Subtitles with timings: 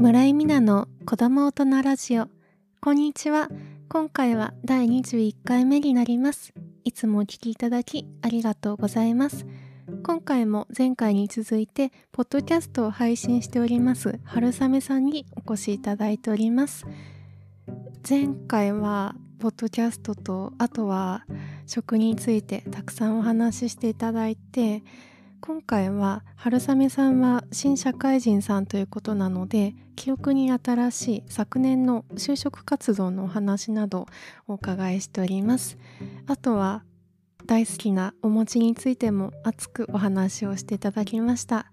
[0.00, 2.28] 村井美奈の子供大人ラジオ。
[2.80, 3.48] こんにちは。
[3.88, 6.54] 今回は第21回目になります。
[6.84, 9.44] いつもお聞きいただきありがとうございます。
[10.04, 16.86] 今回も前回に続いてポッドキャストを配信しております春雨さんにお越しいただいております。
[18.08, 21.24] 前回はポッドキャストとあとは
[21.66, 24.84] 食についてたくさんお話ししていただいて
[25.40, 34.06] 今回は春雨さんは新社会人さんということなので記憶に新しい昨年の就職活動のお話など
[34.46, 35.78] お伺いしております。
[36.26, 36.84] あとは
[37.46, 41.66] 大好きなお餅についても熱くお話をしていただきました。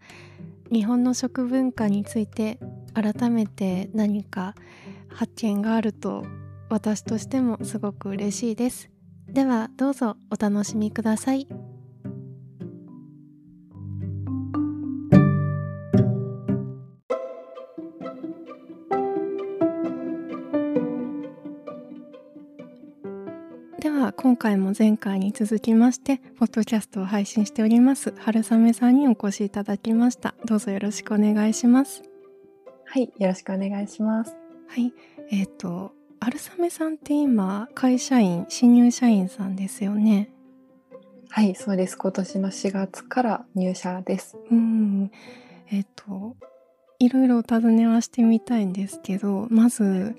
[0.72, 2.59] 日本の食文化について
[2.94, 4.55] 改めて何か
[5.09, 6.25] 発見があると
[6.70, 8.89] 私としてもすごく嬉しいです。
[9.27, 11.64] ではどうぞお楽しみください。
[24.26, 32.02] 今回も前回に続きましてポッドキャストを配信しております春雨さんにお越しいただきましたどうぞよろしくお願いします
[32.88, 34.36] はい、よろしくお願いします。
[34.68, 34.92] はい
[35.30, 40.31] えっ、と春雨さんって今会社員新入社員さんですよね？
[41.30, 41.96] はい、そうです。
[41.96, 44.38] 今年の4月から入社です。
[44.50, 45.12] うん
[45.70, 46.36] えっ、と
[46.98, 50.16] いろいろお尋ねはしてみたいんですけどまず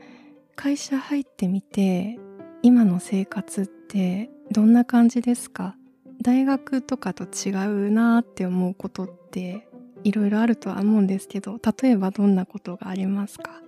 [0.54, 2.20] 会社入ってみて
[2.66, 5.76] 今の生活ってどんな感じですか？
[6.20, 9.68] 大学とかと違うなって思うことって
[10.02, 13.62] いろいろあるとは思うんですけど例えばどんなことがありますか？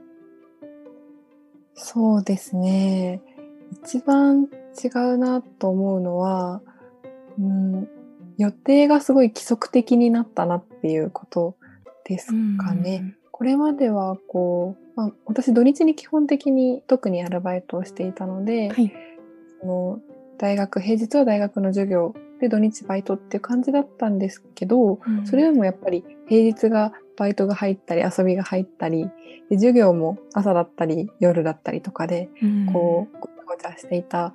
[1.74, 3.22] そうですね。
[3.84, 4.48] 一番
[4.82, 6.60] 違うなと思うのは、
[7.38, 7.88] うん、
[8.36, 11.56] 予定がすごい規則的になったなっていうこと
[12.04, 13.14] ですかね。
[13.38, 18.92] これまではこう、まあ、私土日に基本的に特にアルバイトをしていたので、はい。
[19.60, 20.00] その
[20.38, 25.24] 大学平日は大学の授業で土日バイトっていう感じだったんですけど、うん。
[25.24, 29.08] それでもやっぱり平日がバイトが入ったり遊びが入ったり
[29.50, 32.72] で授業も朝だったり夜だったりとかでうん。
[32.72, 34.34] こうごちゃごちゃしていた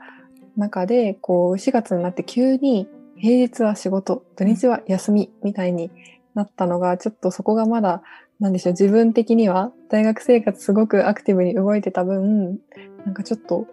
[0.56, 2.88] 中でこう4月になって急に
[3.18, 5.92] 平日は仕事土日は休みみたいに
[6.36, 8.02] なったのがちょっとそこがまだ
[8.44, 12.60] なんでしょう自分的には大学生活すごくアクティブに動いてた分
[13.06, 13.68] なんかちょっと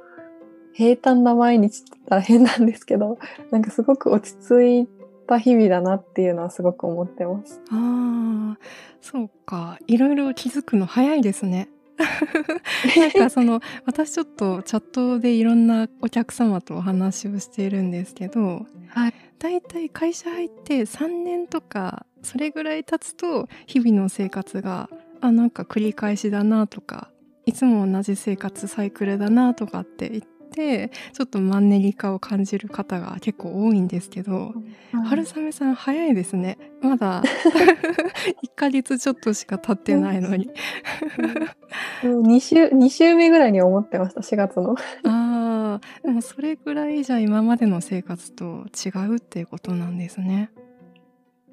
[0.73, 3.19] 平坦な毎日って言ったら変なんですけど
[3.51, 4.89] なんかすごく落ち着い
[5.27, 7.61] た日々だなっていうのはすごく思ってます。
[7.73, 8.59] ああ
[9.01, 9.77] そうか。
[9.89, 11.69] いろいろ気づくの早いですね。
[12.97, 24.89] なんかその私ちょっとチャットでいろんなお客様とお話をしているんですけど、はい、だいたい会社入って3年とかそれぐらい経つと日々の生活が
[25.21, 27.11] あなんか繰り返しだなとか
[27.47, 34.53] いつも同じ生活サイクルだなとかって言ってちょっとマンネリ化を感じる方が結構多いんですけど、
[35.05, 36.59] 春雨さん早いですね。
[36.83, 37.23] まだ
[38.43, 40.51] 1ヶ月ちょっとしか経ってないのに。
[42.03, 44.75] 2週 ,2 週目ぐらいに思ってました4月の。
[45.05, 50.51] あーでもそれぐらいじゃ今までの生活と違うっていうことなんですね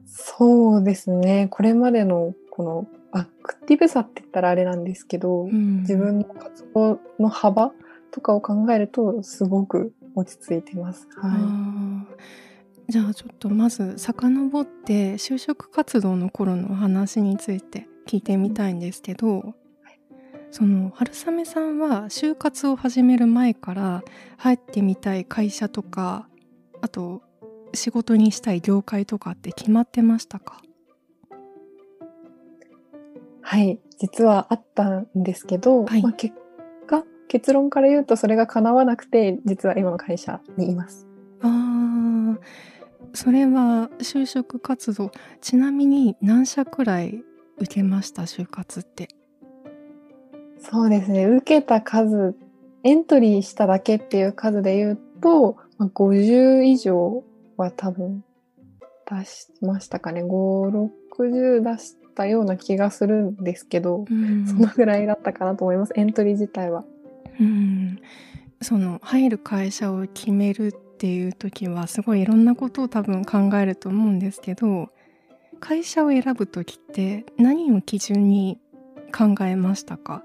[0.08, 1.48] そうですね。
[1.52, 7.72] これまでのこのアクティブさって言ったらあれなんですけど、うん自分の活動の幅
[8.12, 11.08] とかを考えるとすごく落ち着いてます。
[11.16, 12.48] はあー
[12.90, 19.56] じゃあちょっとまず遡って就職活動の頃のお話について聞いてみたいんですけど
[20.52, 24.04] その春雨さんは就活を始める前から
[24.38, 26.30] 入ってみたい会社とか
[26.82, 27.22] あと
[27.74, 30.62] 仕事にしたい業界とかって決まってましたか？
[30.64, 30.68] い。
[33.42, 33.80] はい。
[34.00, 36.36] 実はあったんですけど、はいまあ、結
[36.86, 41.08] 果、結論から言うとそれが叶わなくて、実は今の会社にいます。
[41.42, 42.40] あー
[43.14, 45.12] それは就職活動
[45.42, 47.24] ちなみに何社くらい
[47.58, 48.24] 受けました？
[48.24, 49.08] 就活って
[50.60, 51.26] そうですね。
[51.26, 52.36] 受けた数、
[52.84, 57.24] エントリーしただけっていう数で言うと、まあ、50以上
[57.58, 58.24] は多分
[59.10, 60.24] 出しましたかね。
[60.24, 65.94] 5、60出したような気がするんですけど、うんそのぐらいだったかなと思います。
[65.96, 66.86] エントリー自体は。
[67.40, 68.00] うん、
[68.62, 74.90] その入る会社を決めるっていう時はすごいいろんなことを多分考えると思うんですけど
[75.60, 78.60] 会社を選ぶ時って何を基準に
[79.16, 80.24] 考えましたか？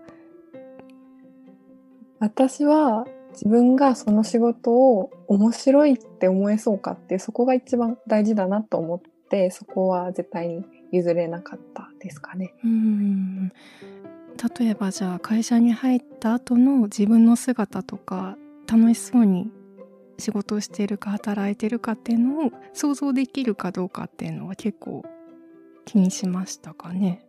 [2.18, 9.00] 私は自分がその仕事を面白いって思えそうかってそこが一番大事だなと思っ
[9.30, 12.54] てそこは絶対に譲れなかったですかね。
[12.64, 13.52] うん
[14.58, 18.36] 例えばじゃあ会社に入った後の自分の姿とか
[18.66, 19.50] 楽しそうに
[20.18, 25.04] 仕事をしているか働いてるかっていうのを想像できるかどうかっていうのは結構
[25.84, 27.24] 気にしましたかね。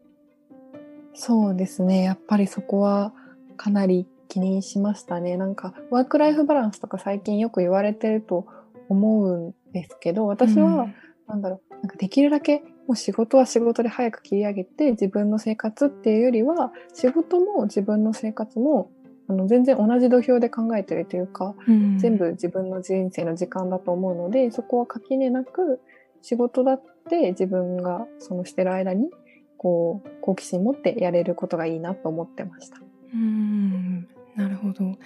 [1.14, 2.04] そうですね。
[2.04, 3.14] やっぱりそこは
[3.58, 5.38] かなり気にしましたね。
[5.38, 8.48] なんかワークライフバランスとか最近よく言われてると
[8.90, 10.96] 思うんですけど、私は、うん、
[11.28, 18.92] なんだろう、なんかできるだけもう仕事は仕事で早く切り上げて自分の生活っていうよりは仕事も自分の生活も
[19.28, 25.80] あの全然同じ土俵で考えてるというか、うん、全部自分の人生の時間だと思うのでそこは垣根なく
[26.22, 29.10] 仕事だって自分がそのしてる間に
[29.58, 32.80] こう好奇心持ってやれることがいいなと思ってました。
[33.14, 34.98] うんなるほど。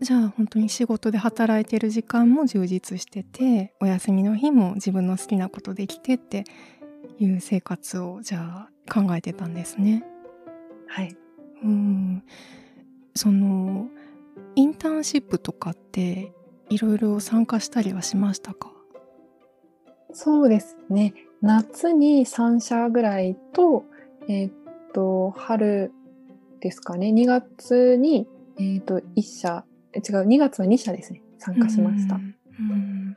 [0.00, 6.44] じゃあ本当に仕事で働いてる時間も充実しててお休みの日も自分の好きなことできてって
[7.18, 10.04] いう生活をじゃあ考えてたんですね。
[10.86, 11.16] はい。
[11.62, 12.24] うん。
[13.14, 13.88] その
[14.56, 16.32] インターンシップとかって
[16.70, 18.72] いろいろ参加したりはしましたか？
[20.12, 21.14] そうですね。
[21.42, 23.84] 夏に3社ぐらいと
[24.28, 24.52] えー、っ
[24.92, 25.92] と春
[26.60, 27.08] ですかね。
[27.08, 28.26] 2月に、
[28.60, 29.64] えー、っと1社
[29.94, 31.22] 違う2月は2社ですね。
[31.38, 32.16] 参加しました。
[32.16, 33.16] うんうん。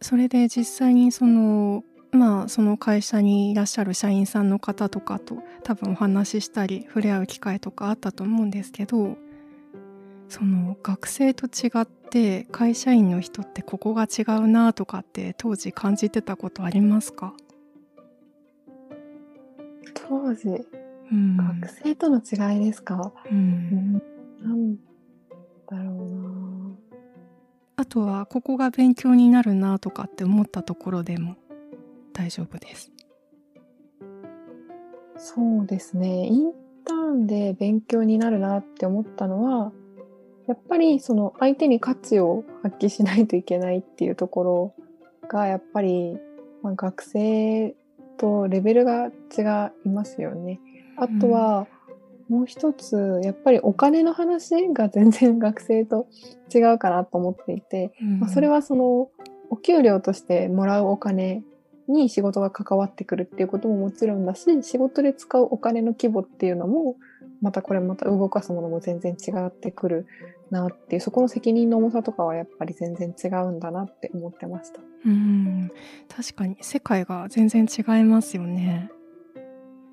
[0.00, 9.16] それで実際にそのまあその会社にいらっしゃる社員さんの方とかと多分お話ししたり触れ合う機会とかあったと思うんですけど
[10.28, 17.34] その学生と違って会社員の人ってここが違うなとかって当時感じてたことありますか？
[19.94, 20.48] 当時、
[21.10, 23.40] うん、学生との違いですか、うん、う
[23.98, 24.02] ん、
[24.46, 24.76] なん
[25.68, 26.76] だろうな
[27.78, 31.36] あとはここが勉強になるなとかって思ったところでも
[32.12, 32.92] 大丈夫です。
[35.18, 36.26] そうですね。
[36.26, 36.52] イン
[36.84, 39.72] ターンで勉強になるなって思ったのは、
[40.46, 44.74] やっぱりその相手に価値を発揮しないといけないっていうところ
[45.28, 46.16] が、やっぱり、
[46.62, 47.74] まあ、学生
[48.16, 50.60] とレベルが違いますよね。
[50.96, 51.66] あとは、
[52.28, 56.08] もう一つ、やっぱりお金の話が全然学生と
[56.54, 59.10] 違うかなと思っていて、うん、まあ、それはその、
[59.50, 61.42] お給料としてもらうお金
[61.88, 66.96] に仕事が関わってくるっていうことももちろんだし仕事で使うお金の規模っていうのも
[67.40, 70.06] またこれまた動かすものも全然違ってくる
[70.50, 74.80] なっていうそこの責任の重さとかはやっぱり全然違うんだなって思ってました。
[75.04, 75.70] うん。
[76.08, 78.90] 確かに世界が全然違いますよね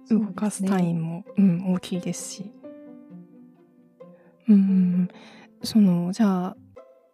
[0.10, 2.52] 動かす単位もう、ね、うん、大きいですし。
[4.50, 5.08] うん
[5.64, 6.58] そのじゃあ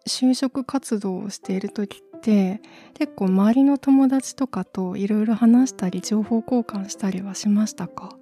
[0.07, 2.61] 就職活動をしている時って
[2.95, 8.17] 結構周りの友達とかといろいろ話したり情報交換したりはしましたか？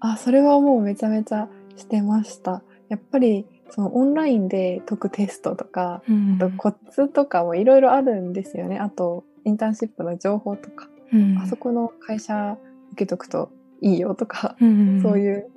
[0.00, 2.62] あそれはもうめちゃめちゃしてました。
[2.90, 8.78] やっぱりそのオンラインで解くテストとか、うん、あとコツとかもいろいろあるんですよね。
[8.78, 12.58] あとインターンシップの情報とか、うん、あそこの会社
[12.94, 13.50] 受けとくと
[13.80, 15.50] いいよとか、うん、そういう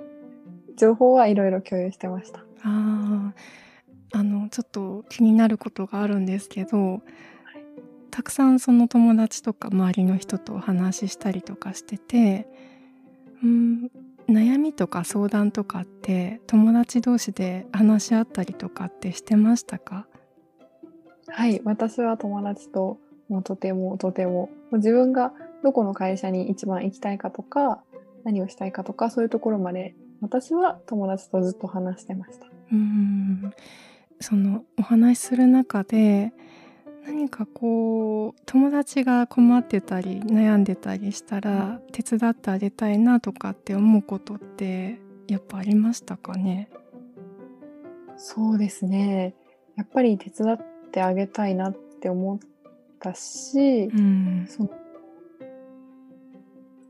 [0.75, 2.39] 情報はいろいろ共有してました。
[2.63, 3.33] あ
[4.13, 7.01] あのちょっと気になることがあるんですけど、
[8.09, 12.47] たくさんその友達とか周りの人とお話ししたりとかしてて
[13.43, 13.91] うん
[14.27, 20.07] 悩みとか相談とかって友達同士で話し合ったりとかってしてましたか？
[21.27, 22.97] はい私は友達と
[23.29, 24.49] もうとてもとても。
[24.73, 25.31] 自分が
[25.63, 27.83] どこの会社に一番行きたいかとか
[28.23, 32.47] 何をしたいかとかそういうところまで私は友達とずっと話してました。
[32.71, 33.51] うん
[34.19, 36.33] そのお話しする中で
[37.05, 46.69] 何かこう友達が困ってたり悩んでたりしたら手伝ってあげたいなとかって思うことってやっぱありましたかね？
[48.17, 49.35] そうですね。
[49.75, 50.57] やっぱり手伝っ
[50.91, 52.39] てあげたいなって思っ
[52.99, 54.69] たし、うん、その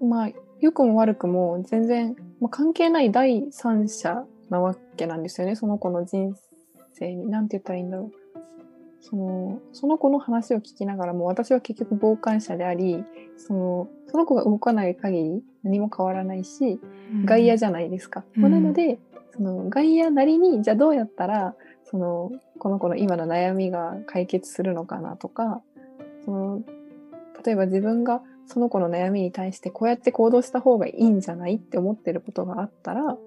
[0.01, 5.55] まあ良くも悪くも全然、まあ、関係ない第三者なわけなんですよね。
[5.55, 6.33] その子の人
[6.93, 7.29] 生に。
[7.29, 8.27] 何て言ったらいいんだろう。
[9.01, 13.05] そのその子の話を聞きながらも私は結局傍観者であり
[13.37, 16.79] そのその子が動かない限り何も変わらないし、
[17.13, 18.25] うん、外野じゃないですか。
[18.35, 18.99] うん、まあ、なので
[19.33, 25.61] その外野なりにじゃあどうやったらそのこの子の今の悩みが解決するのかなとか
[26.25, 26.63] その
[27.45, 33.17] 例えば自分がその子の悩みに対してこうやって行動した方がいいんじゃないって思ってることがあったら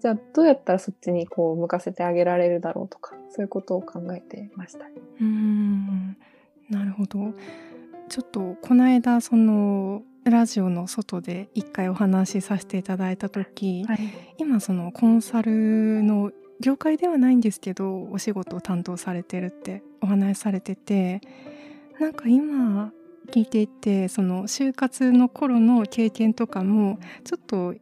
[0.00, 4.86] じゃあどうやったらそっちにこう向かせてあげられるだろうとかそういうことを考えてました。
[5.20, 6.16] うん。
[6.70, 7.32] なるほど。
[8.08, 13.98] ちょっとこの間そのラジオの外で一回お話しさせていただいた時、はい、
[14.38, 21.20] 今そのコンサルの業界ではないんですけどお仕事を担当されてるってお話しされてて
[21.98, 22.92] なんか今
[23.30, 27.74] 聞いていてその就活の頃の経験とかもちょっと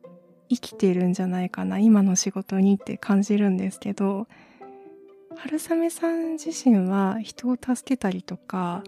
[0.48, 4.26] 生きてるんじゃないかな今の仕事にって感じるんですけど
[5.36, 8.82] 春雨さん自身は人を助けたりとか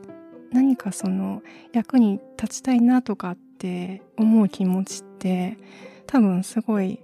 [0.52, 1.42] 何かその
[1.72, 5.56] 役に立ちたいなとかって思う気持ちって
[6.06, 7.00] 多分すごい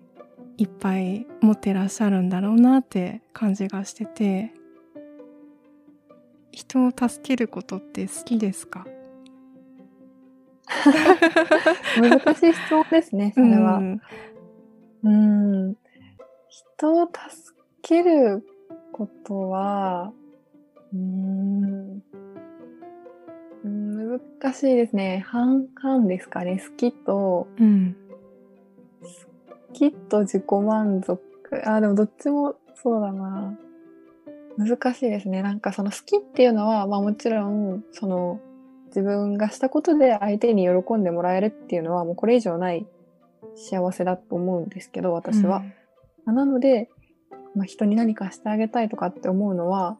[0.58, 4.52] いっぱい持ってらっしゃるんだろうなって感じがしてて
[6.50, 8.86] 人を助けることって好きですか？
[12.00, 13.78] 難しい質問ですね、それは。
[15.02, 15.76] うん、ん、
[16.48, 18.46] 人を助ける
[18.92, 20.12] ことは、
[20.92, 22.02] うん、
[23.64, 24.20] 難
[24.52, 25.24] しいですね。
[25.26, 26.62] 半々ですかね。
[26.64, 27.96] 好きと、うん、
[29.02, 31.20] 好きと自己満足。
[31.64, 33.58] あ、でもどっちもそうだな。
[34.56, 35.42] 難しいですね。
[35.42, 38.40] なんかその好きっていうのは、まあもちろん、その
[38.88, 42.86] 自分がしたことで相手に喜んでもらえるっていうのはもうこれ以上ない
[43.54, 45.62] 幸せだと思うんですけど、私は。
[46.26, 46.88] うん、なので、
[47.54, 49.98] まあ、人に何かしてあげたいとかって思うのは、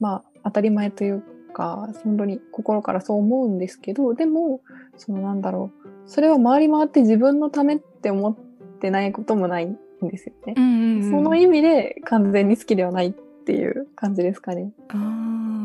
[0.00, 4.60] まあ当たり前というか、本当に心からそう思うんですけど、でも、
[4.96, 8.36] そのなんだろう、それは回り回って自分のためって思っ
[8.80, 10.54] てないこともないんですよね。
[10.56, 14.72] うんうんうん、その意味で完全に好きではないっていう感じですかね。
[14.88, 15.63] あ。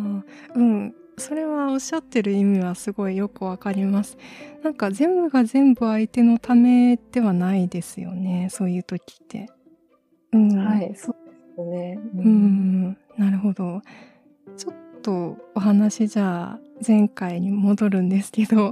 [1.20, 4.18] それはおっしゃってる意味はすごいよくわかります。
[4.64, 8.48] なんか全部が全部相手のためではないですよね。
[8.52, 9.48] そういう時って。
[10.32, 12.00] うん、はい、そうですね。
[12.16, 13.82] うん、うんなるほど。
[14.58, 18.72] ちょっとお話じゃあ前回に戻るんですけど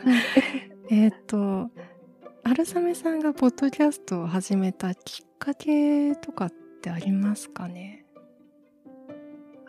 [0.90, 1.70] えっと
[2.44, 6.52] 春雨さんがポッドキャストを始めたきっかけとかっ
[6.82, 8.04] てありますかね？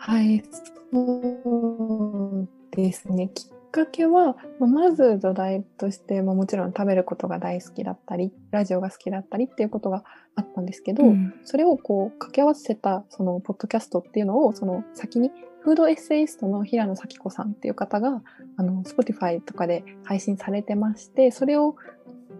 [0.04, 0.44] はい、
[0.92, 3.30] そうですね。
[3.30, 10.04] きっかけは、まず土台として、まあ、もちろん食べることが大好きだったり、ラジオが好きだったりっていうことが
[10.36, 15.30] あったんですけど、うん、それをこう掛け合わせたそのポッドキャストっていうのをその先に
[15.60, 18.24] フードエッセイストの平野咲子さんっていう方が、
[18.58, 21.76] あの、Spotify とかで配信されてまして、それを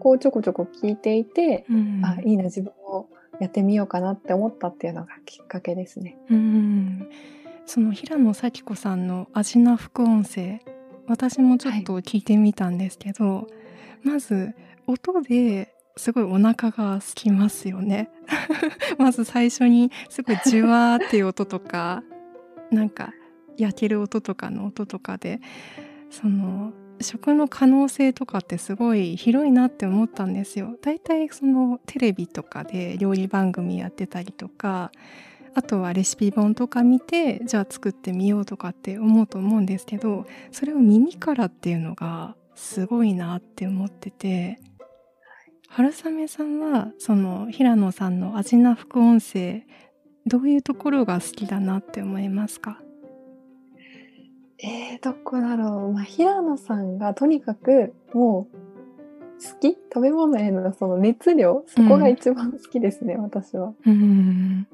[0.00, 6.18] こうちょこちょこ聞いていて、うん、あ、いいな、自分もやってみようかなって思ったっていうのがきっかけですね。
[6.28, 7.08] うん
[7.66, 10.60] その平野咲子さんの味な副音声
[11.06, 13.42] 私もちょっと聞いてみたんですけど、は
[14.04, 14.54] い、まず
[14.86, 18.10] 音ですごいお腹が空きますよね
[18.98, 22.02] まず最初にすごいじゅわーっていう音とか
[22.70, 23.12] なんか
[23.56, 25.40] 焼ける音とかの音とかで
[26.10, 30.76] その食の可能性とかってすごい広いなって思ったんですよ。
[30.82, 34.92] だいたいそのテレビとかで料理番組やってたりとか
[35.54, 44.58] あとはレシピ本とか見てじゃあ作ってみようとかって思うと思うんですけどそれを耳からっていうのがすごいなって思ってて
[45.68, 49.64] 春雨さんはその平野さんの味な副音声
[50.26, 52.80] どういうところが好きだなって思いますか？
[54.58, 58.56] えー、どこだろう、まあ、平野さんがとにかくもう
[59.42, 59.76] 好き？
[59.92, 61.64] 食べ物へのその熱量？
[61.66, 63.72] そこが一番好きですね、うん、私は。
[63.84, 64.68] うん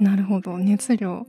[0.00, 0.58] なるほど。
[0.58, 1.26] 熱量。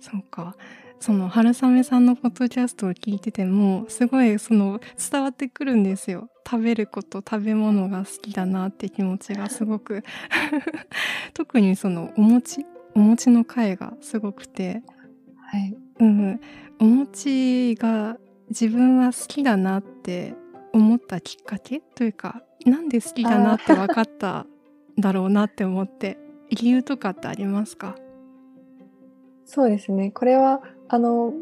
[0.00, 0.56] そうか。
[0.98, 4.80] その春雨さんのポッドキャストを聞いててもすごいその
[5.10, 6.28] 伝わってくるんですよ。
[6.48, 10.02] 食べること食べ物が好きだなって気持ちがすごく。
[11.32, 12.66] 特にそのお餅？
[12.94, 14.82] お餅の回がすごくて、
[15.36, 15.76] はい。
[16.00, 16.40] うん、
[16.80, 20.34] お餅が自分は好きだなって
[20.72, 21.80] 思ったきっかけ？
[21.80, 24.44] というかなんで好きだなって分かった
[24.98, 26.18] だろうなって思って
[26.50, 27.96] 理由とかってありますか？
[29.44, 30.10] そうですね。
[30.10, 31.32] これは、あの、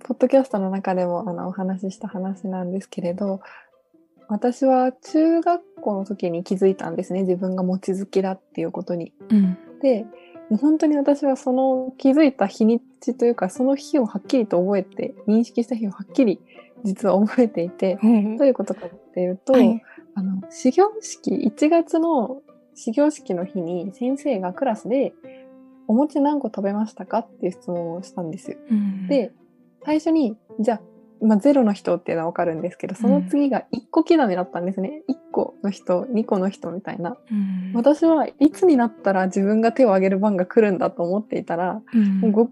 [0.00, 3.40] ポッドキャストの中でもあのお話しした話なんですけれど、
[4.28, 7.22] 私は中学校の時に気づいたんですね。
[7.22, 9.12] 自分が餅好きだっていうことに。
[9.30, 10.06] うん、で、
[10.60, 16.40] 本当に私はその気づいた日にちというか、その日をはっきりと覚えて、認識した日をはっきり
[16.84, 19.82] 実は覚えていて、うん、どういうことかっていうと、はい、
[20.14, 22.42] あの、始業式、1月の
[22.76, 25.14] 始業式の日に先生がクラスで、
[25.88, 28.58] お餅何個食べましたかっていう質問をしたんですよ。
[28.70, 29.32] うん、で、
[29.84, 30.80] 最初に、じゃあ、
[31.24, 35.02] まあ、ゼロの人っていうのはわかるんですけど、その次が1個刻みだったんですね。
[35.08, 37.16] 1個の人、2個の人みたいな。
[37.30, 42.48] うん、私はいつになったら自分が手を挙げる番が来るんだと思っていたら、うん、もう 5, 5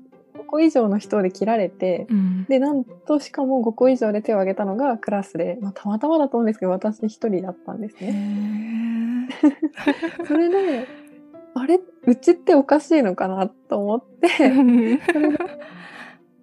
[0.54, 9.28] 個以上の人で切られて、うんで、なんとしかも5個以上で手を挙げたのがクラスで、まあ、たまたまだと思うんですけど、私一人だったんですへね。
[9.42, 10.86] ーそれで、
[11.54, 11.80] あれ？
[12.06, 14.52] うちっておかしいのかなと思って、それ
[14.92, 15.02] でち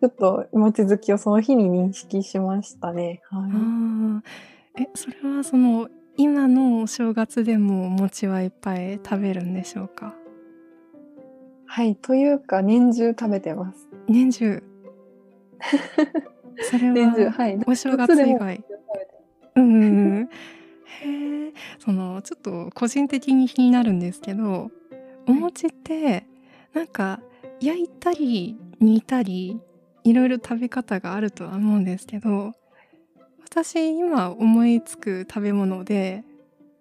[0.04, 3.22] ょっと餅好きをその日に認識しましたね。
[3.30, 4.22] はあー
[4.84, 5.88] えそれはその
[6.18, 10.16] 今のお正月でもお餅はいっぱい食べるんでしょうか？
[10.18, 10.21] い。
[11.74, 11.96] はい。
[11.96, 13.88] というか、年中食べてます。
[14.06, 14.62] 年中
[16.70, 17.60] それは年中、はい。
[17.66, 18.62] お正月以外
[19.56, 19.86] うんうんう
[20.24, 20.30] ん
[21.04, 24.70] へえそのちょっと個人的に気になるんですけど
[25.26, 26.26] お餅って
[26.74, 27.22] なんか
[27.62, 29.58] 焼いたり煮たり
[30.04, 32.52] いろいろ食べ方があるとは思うんですけど
[33.46, 36.26] 私今思いつく食べ物で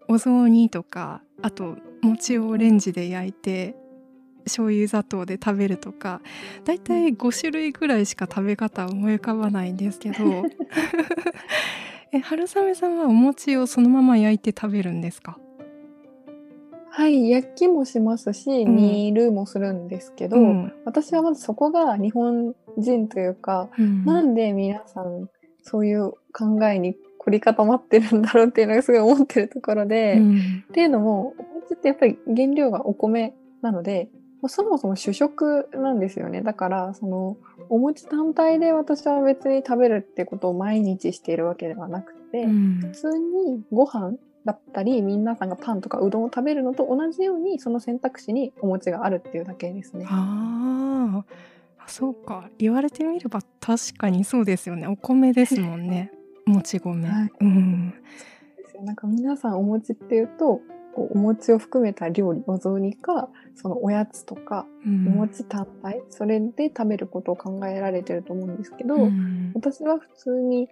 [0.09, 3.76] お雑煮とかあと餅をレンジで焼いて
[4.44, 6.20] 醤油砂糖で食べるとか
[6.64, 10.16] だいたい5種類ぐらいしか食べ方思い浮かばないんですけど。
[12.12, 15.38] え春雨さんはお餅をそのまま焼いて食べるんですか？
[16.92, 17.30] はい。
[17.30, 18.76] 焼きもしますし、ん。
[18.76, 20.73] 煮るもするんですけど、うん。
[20.85, 24.04] 私はまずそこが日本人というか、うん。
[24.04, 25.28] なんで皆さん
[25.62, 30.64] そういう考えに凝り固まってるんだろうっていうのがすごい思ってるところで、っうん。
[30.73, 36.42] ていうのも、お餅ってやっぱり原料がお米なので、まあそもそも主食なんですよね。
[36.42, 37.37] だから、その、
[37.68, 42.80] お餅単体で私は別に食べるってことを毎日しているわけではなくて、うん。
[42.80, 50.06] 普通にご飯だったり、皆さんがパンとかうどんを食べるのと同じように、その選択肢にお餅があるっていうだけですね。
[50.09, 51.25] あ
[51.87, 52.49] そうか。
[52.59, 54.87] 言われてみれば確かにそうですよね。
[54.87, 56.12] お米ですもんね。
[56.47, 57.94] もち米、はいうん
[58.82, 60.62] なんか皆さんお餅っていうと、
[61.00, 65.07] こうお餅を含めた料理、お雑煮か、そのおやつとか、うん。
[65.07, 69.52] お餅単体、それで食べることを考えられてると思うんですけど、うん。
[69.54, 70.69] 私は普通に、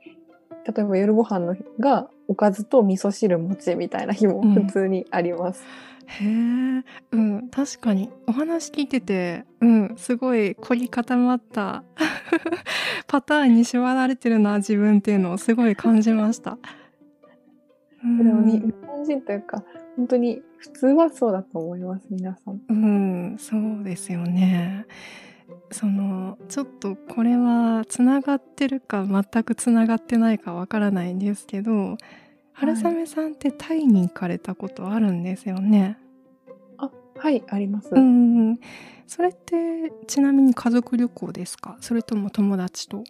[0.67, 5.65] 例えば夜ご飯の日がおかずと味噌汁餅みたいな日も普通にあります。
[6.05, 6.85] へえ。
[7.13, 7.49] うん。
[7.49, 8.11] 確かに。
[8.27, 9.95] お話聞いててうん。
[9.97, 11.85] すごい凝り固まった
[13.09, 16.59] パターンに縛られてるな自分っていうのをすごい感じました。
[18.05, 19.63] うんでもに日本人というか、
[19.99, 22.61] 本当に普通はそうだと思います、皆さん。
[22.69, 24.87] うん、そうですよね。
[25.73, 31.99] そのちょっとこれはつながってるか全くつながってないかわからないんですけど、
[32.53, 35.99] 春雨さんってタイに行かれたことあるんですよね。
[36.77, 37.91] あ、はい、あります。
[37.93, 38.61] うん、
[39.07, 41.77] それってちなみに家族旅行ですか？
[41.81, 43.03] それとも友達と？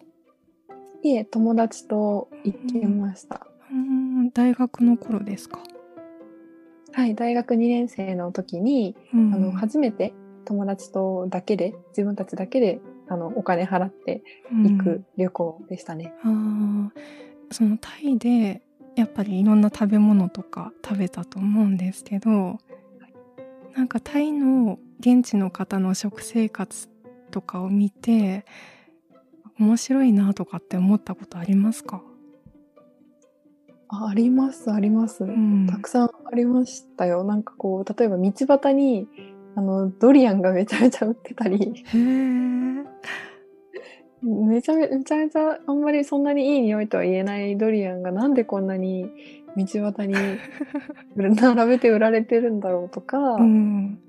[1.03, 3.45] いえ、友達と行きました。
[3.71, 5.59] うん大学の頃ですか、
[6.91, 10.13] はい、大学2年生の時に、うんあの、初めて
[10.45, 16.13] 友達とだけで、自分たちだけで、あの、お金払って行く旅行でしたね。
[16.23, 16.89] あー。
[17.51, 18.61] そのタイで
[18.95, 22.59] やっぱりいろんな食べ物とか食べたと思うんですけど
[23.75, 26.89] なんかタイの現地の方の食生活
[27.31, 28.45] とかを見て
[29.59, 32.01] 面白いなとかって思ったことありますか、
[33.89, 35.23] ああります、あります。
[35.23, 37.23] うんたくさんありましたよ。
[37.23, 39.07] なんかこう、例えば道端に、
[39.55, 41.83] あの、ドリアンがめちゃめちゃ売ってたり、
[44.21, 49.09] めちゃめめちゃめちゃあんまりそんなにいい匂いとは言えないドリアンがなんでこんなに
[49.55, 50.13] 道端に
[51.15, 53.99] 並べて売られてるんだろうとかうん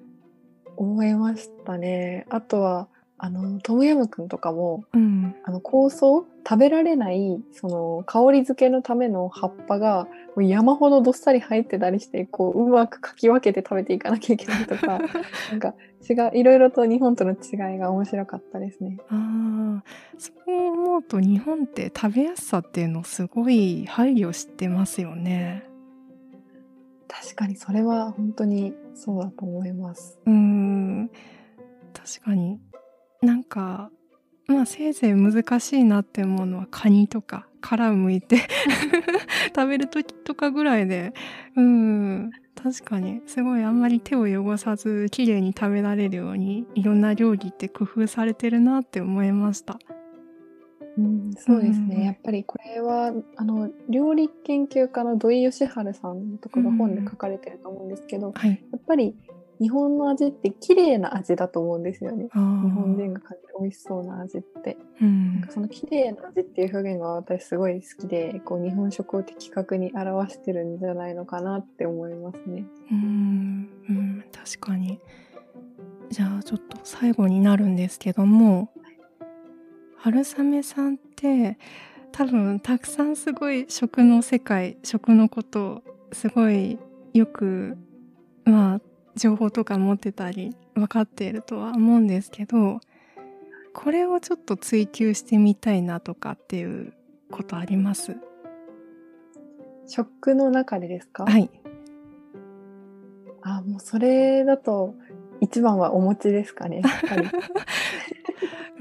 [0.77, 2.27] 思いましたね。
[2.31, 2.88] あとは、
[3.22, 6.06] あの、トムヤムクンとかも、うんあの、香草
[6.48, 10.04] 食べられない、その、香り付けのための葉っぱが、
[10.35, 15.00] もう山ほどどっさり入ってたりして、こう、うまくかき分けて食べていかなきゃいけないとか、
[15.50, 15.74] なんか、
[16.09, 18.96] 違う、いろいろと日本との違いが面白かったですね。
[19.11, 19.80] あー
[20.18, 25.64] そう思うと日本って食べやすさっていうのをすごい配慮してますよね。
[27.06, 30.18] 確かにそれは本当にそうだと思います。
[30.24, 31.11] うーん
[31.92, 32.61] 確かに
[33.22, 33.90] なんか
[34.46, 38.38] まあせいぜい難しいなって思うのはカニとか殻をむいて
[39.54, 41.12] 食べる時とかぐらいで
[41.56, 42.30] うん
[42.62, 49.78] 確かにすごいあんまり手を汚さず綺麗に食べられるようにいろんな料理って工夫されてるなって思いました。
[50.98, 51.96] うん、そうですね。
[51.96, 59.14] うんやっぱりこれは、あの、料理研究家の土井善晴さんとかが本で書かれてると思うんですけど、はい、やっぱり
[59.61, 62.29] 日本の味って綺麗な味だと思うんですよね。
[62.33, 64.79] 日本人が感じる美味しそうな味って。
[65.03, 72.64] うんその綺麗な味っていう表現が私すごい好きで、こう日本食を的確に表してるんじゃないのかなって思いますね。
[72.90, 74.99] うんうん確かに
[76.09, 78.73] じゃあちょっと最後になるんですけども
[79.96, 81.59] 春雨さんって
[82.12, 86.79] 多分たくさんすごい食の世界食のことすごい
[87.12, 87.77] よく
[88.44, 88.81] まあ
[89.16, 92.81] 情報とか持ってたり分かっているとは思うんですけど
[93.73, 96.92] これをちょっと追求してみたいなとかっていう
[97.31, 98.16] ことあります？
[99.87, 101.25] 食の中でですか？
[101.25, 101.51] はい。
[103.42, 104.94] あもうそれだと
[105.40, 107.29] 一番はお餅ですかねやっぱり。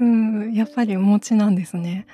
[0.00, 2.06] うんやっぱりお餅なんですね。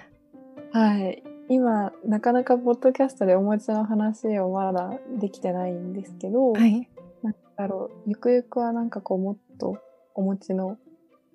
[0.73, 1.23] はい。
[1.49, 6.89] 今なかなかポッドキャストでお餅の話をまだできてないんですけど、はい
[7.23, 9.79] なんだろうゆくゆくはなんかこうもっと
[10.15, 10.79] お餅の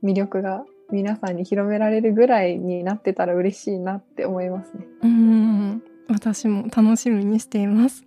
[0.03, 4.85] 魅力が皆さんに広められるぐらいになってたら嬉しいなって思いますね。
[5.03, 8.03] うん私も楽しみにしています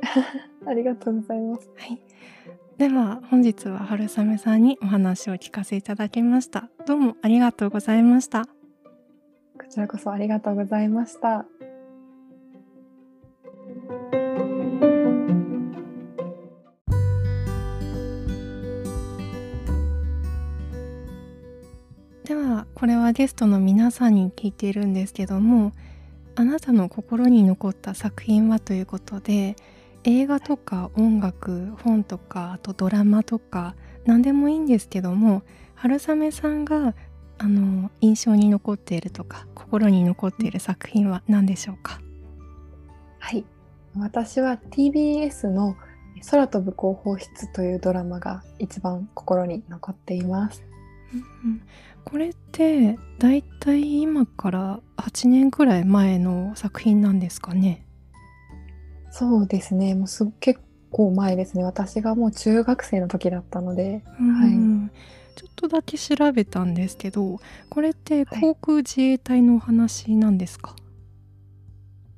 [0.66, 1.68] ありがとうございます。
[1.76, 2.00] はい
[2.78, 8.50] では本日は春雨さんにお話を聞かせいただきましたどうもありがとうございましたこ
[9.70, 11.46] ちらこそありがとうございました。
[22.26, 25.72] ではこれはゲストの皆さんに聞いているんですけども
[26.34, 29.54] あなたの心に残った作品はということで
[30.02, 35.44] 映画とか音楽本とかあとドラマとか何でもいいんですけども
[35.76, 36.96] 春雨さんが
[37.38, 42.00] あの印象に残っているとか心に残っている作品は何でしょうか？
[43.20, 43.44] はい。
[43.96, 45.76] 私は TBS の
[46.30, 50.64] 空飛ぶ広報室というドラマが一番心に残っています。
[51.14, 51.16] う
[51.48, 51.62] ん
[52.04, 57.84] これってだいたい今から8年くらい前の作品なんですかね？
[59.10, 59.94] そうですね。
[59.94, 61.64] もうす結構前ですね。
[61.64, 64.04] 私がもう中学生の時だったので。
[64.20, 64.90] うん
[65.34, 70.74] ちょっとだけ調べたんですけどこれって航空自衛隊のお話なんですか、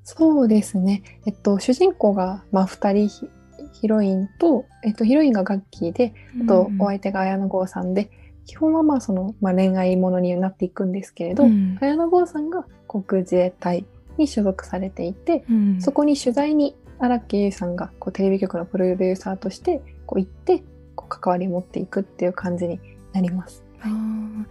[0.05, 1.03] そうですね。
[1.27, 3.29] えっと、主人公が、まあ、二人ヒ、
[3.73, 8.11] ヒロインと、えっと、ヒロインがガッキーで、あと、お相手が綾野剛さんで、
[8.49, 13.85] 基本はまあ、その、まあ、恋愛ものになっていくんですけれど、うん綾野剛さんが航空自衛隊
[14.17, 20.63] に所属されていて、うんそこに取材に荒木優さんがこうテレビ局のプロデューサーとしてこう行って
[20.97, 22.81] こう関わりを持っていくっていう感じに
[23.13, 23.63] なります。
[23.83, 24.45] あー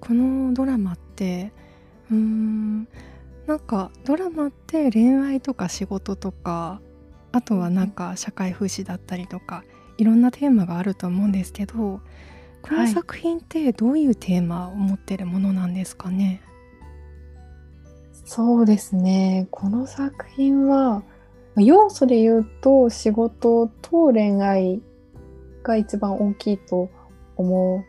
[0.00, 1.50] このドラマって
[2.10, 2.86] うーん
[3.46, 6.82] なんかドラマって恋愛とか仕事とか
[7.32, 9.64] あとはなんか社会風刺だったりとか
[9.96, 12.02] いろんなテーマがあると思うんですけど
[12.62, 16.42] このはい作品ってどういうテーマを持ってるものなんですかね、
[18.24, 19.48] そうですね。
[19.50, 21.02] この作品はま
[21.56, 24.82] あ要素で言うと仕事と恋愛
[25.62, 26.90] が一番大きいと
[27.36, 27.84] 思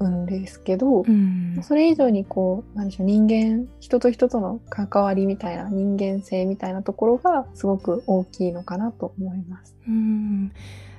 [0.00, 9.76] うんですけど、うんそれ以上にこうなんでしょう人間人と人との関わりみたいな人間性みたいなところがすごく大きいのかなと思います。
[9.86, 10.52] うん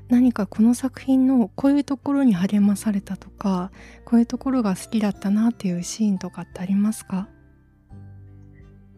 [0.08, 3.72] 何かこの作品のこういうところに励まされたとか
[4.06, 7.28] こういうところが好きだったなっていうシーンとかってありますか？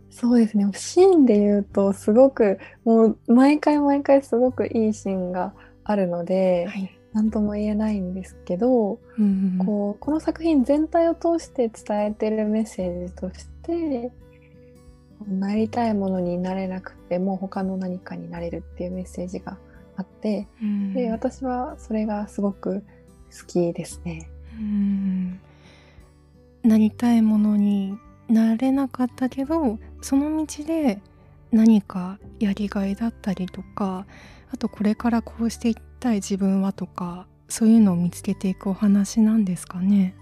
[0.09, 0.67] そうですね。
[0.73, 14.11] シーンで言うと、すごく、もう、毎回毎回すごくいいシーンがあるので、い、なんとも言えないんですけど、うんこう、この作品全体を通して伝えてるメッセージとして、
[15.27, 19.59] なりたいものになれなくても他の何かになれるっていうメッセージが
[19.97, 22.83] あって、うんで、私はそれがすごく
[23.37, 24.29] 好きですね。
[24.57, 25.39] うん
[26.63, 31.01] なりたいものになれなかったけどその道で
[31.51, 34.05] 何かやりがいだったりとか
[34.53, 40.13] あとこれからこうしていきたい自分はとかそういうのを見つけていくお話なんですかね？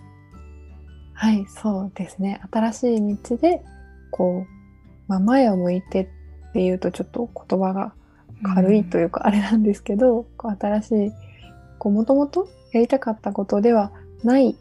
[1.14, 2.42] はい、そうですね。
[2.52, 3.64] 新しい道で、
[4.12, 4.48] こう、
[5.08, 6.04] まあ、前を向いて
[6.50, 7.94] っていうとちょっと言葉が
[8.44, 11.12] 軽いというかあれなんですけど、こう新しい、
[11.88, 13.92] もともとやりたかったことでは
[14.24, 14.56] ない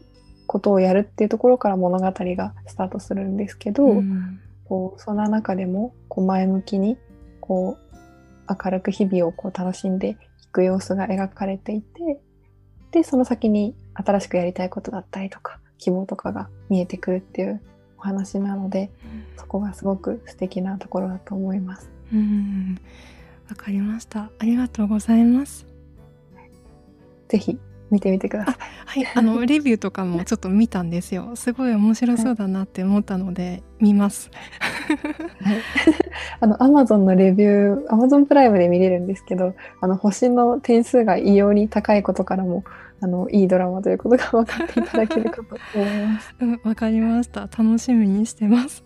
[0.47, 6.97] ことをやるっていうところから物語がスタートするんですけど、うんこう、そんな中でも、こう、前向きに、
[7.39, 12.19] こう、明るく日々をこう楽しんでいく様子が描かれていて、
[12.91, 17.61] で、その先に新しくやりたいことだったりとか、希望とかが見えてくるっていう
[17.97, 18.91] お話なので、
[19.37, 21.89] そこがすごく素敵なところだと思います。
[22.13, 22.79] うん
[23.49, 25.67] わかりましたありがとうございます。
[27.27, 27.57] ぜひ
[27.91, 28.55] 見てみてください。
[28.85, 31.35] はい、あの レビューとかもちょっと見たんですよ。
[31.35, 34.31] すごい面白そうだなって思ったので見ます。
[35.41, 35.57] はい、
[36.39, 42.63] あのアマゾンのレビュー、アマゾンプライムで見れるんですけど、あの星の点数が異様に高いことからも、
[43.01, 46.35] あのいいドラマということが分かっていただけるかと思います。
[46.41, 47.41] うん、わかりました。
[47.41, 48.83] 楽しみにしてます。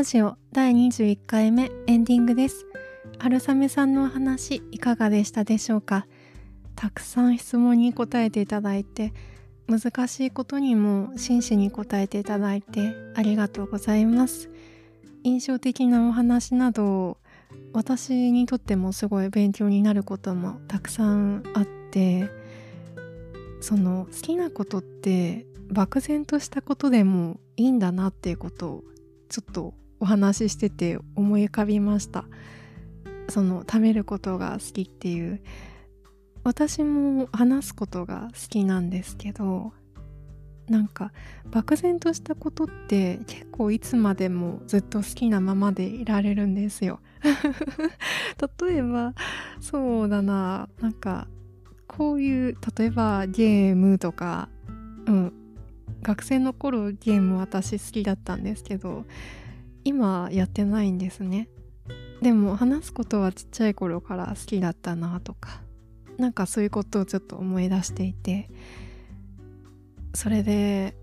[0.00, 2.64] ラジオ第21回目エンディングです。
[3.18, 6.06] 春雨さんのお話いかがでしたでしょうか？
[6.74, 9.12] たくさん質問に答えていただいて
[9.68, 14.48] 難しいことにも真摯に答えていただいてありがとうございます。
[15.22, 17.18] 印象的なお話など
[17.74, 22.30] 私にとってもすごい勉強になることもたくさんあって
[23.60, 28.84] その好きなことって漠然としたことでもいいんだなっていうことを
[29.28, 32.24] ちょっとお話ししてて思い浮かびました。
[33.28, 35.40] その食べることが好きっていう。
[36.42, 39.74] 私も話すことが好きなんですけど
[40.70, 41.12] なんか
[41.50, 47.00] 漠然としたことって結構いつまでもずっと好きなままでいられるんですよ。
[48.62, 49.14] 例えば
[49.60, 50.68] そうだな。
[50.80, 51.28] なんか
[51.86, 54.48] こういう例えばゲームとか
[55.06, 55.32] うん。
[56.02, 59.04] 学生の頃ゲーム私好きだったんですけど
[59.84, 61.48] 今やってないんですね。
[62.22, 65.62] でも話すことはちっちゃい頃から好きだったなとか
[66.18, 68.50] なんかそういうことをちょっと思い出していて
[70.14, 70.94] それで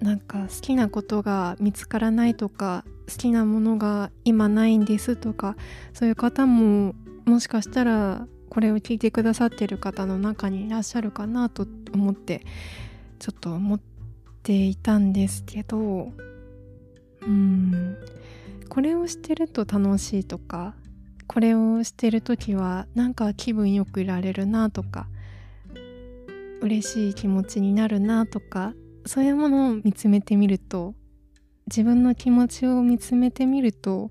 [0.00, 5.56] なんか好きなことが見つからないとか好きなものが今ないんですとか
[5.92, 6.94] そういう方も
[7.26, 12.44] もしかしたらこれを聞いてくださってる方の中にいらっしゃるかなと思って
[13.18, 13.80] ちょっと思っ
[14.42, 16.12] ていたんですけど
[17.22, 17.96] うん。
[18.70, 20.74] これをしてると楽しいとか
[21.26, 25.08] これをしてる時はなんか気分よくいられるなとか
[26.60, 28.74] 嬉しい気持ちになるなとか
[29.06, 30.94] そういうものを見つめてみると
[31.66, 34.10] 自分の気持ちを見つめてみると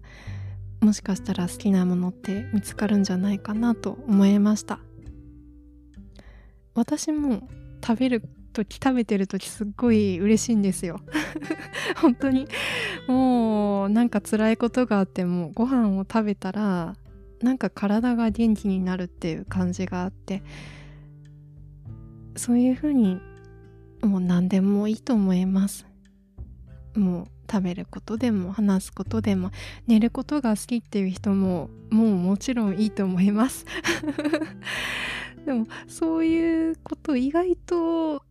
[0.82, 4.80] もしかしたら好きなものって見つかるんじゃないかなと思いました。
[6.74, 7.50] 私も
[7.86, 8.24] 食べる
[8.66, 11.00] 時食べてる時すっごい嬉しいんですよ。
[12.02, 12.48] 本当に。
[13.08, 16.96] もうなんか辛いことがあってもご飯を食べたら
[17.42, 20.44] なんか体が元気になるっていう感じがあって
[22.36, 23.20] そういう風に
[24.02, 25.86] もう何でもいいと思います。
[26.96, 29.52] もう食べることでも話すことでも
[29.88, 33.66] 寝ることが好きっていう人ももうもちろんいいと思います。
[35.46, 38.24] でもそういうこと意外と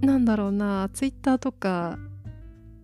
[0.00, 1.98] なんだろうなツイッターとか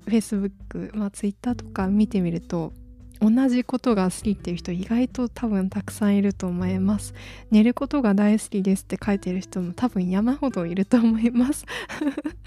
[0.07, 2.73] フェイスブックまあツイッターとか見てみると
[3.21, 7.15] 同じことが好きっていう人意外と多分たくさんいると思います。
[7.51, 11.65] 寝ることが大好きですって書いてる人も多分山ほどいると思います。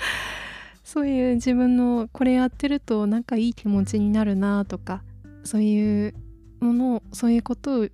[0.84, 5.04] そういう自分のこれやってるとなんかいい気持ちになるなとか
[5.44, 6.14] そういう
[6.60, 7.88] ものそういうことを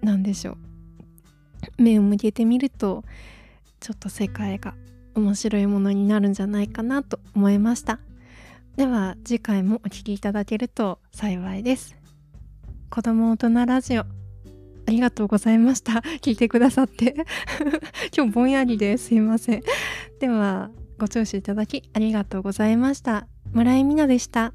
[0.00, 1.82] なんでしょう。
[1.82, 3.04] 目を向けてみると
[3.80, 4.74] ちょっと世界が
[5.18, 8.00] 面白いものになるんじゃないかなと思いました。
[8.76, 11.96] では次回もお聴きいただけると幸いです。
[12.90, 14.06] 子供大人ラジオあ
[14.90, 15.94] りがとうございました。
[16.22, 17.14] 聞いてくださって。
[18.16, 19.62] 今日ぼんやりですいません。
[20.20, 23.26] ではご聴取いただきありがとうございました。
[23.52, 24.52] 村井美奈でした。